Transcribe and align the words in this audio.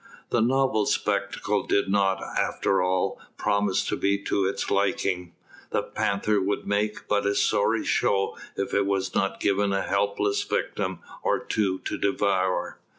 The 0.31 0.41
novel 0.41 0.87
spectacle 0.87 1.67
did 1.67 1.87
not, 1.87 2.23
after 2.23 2.81
all, 2.81 3.21
promise 3.37 3.85
to 3.85 3.95
be 3.95 4.17
to 4.23 4.47
its 4.47 4.71
liking. 4.71 5.35
The 5.69 5.83
panther 5.83 6.41
would 6.41 6.65
make 6.65 7.07
but 7.07 7.27
a 7.27 7.35
sorry 7.35 7.85
show 7.85 8.35
if 8.57 8.73
it 8.73 8.87
was 8.87 9.13
not 9.13 9.39
given 9.39 9.71
a 9.71 9.83
helpless 9.83 10.43
victim 10.43 11.01
or 11.21 11.37
two 11.37 11.77
to 11.85 11.99
devour. 11.99 12.79